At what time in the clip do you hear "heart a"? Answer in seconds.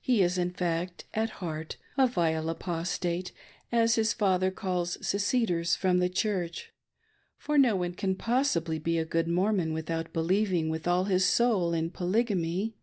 1.44-2.06